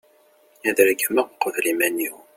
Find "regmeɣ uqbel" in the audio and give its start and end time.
0.87-1.65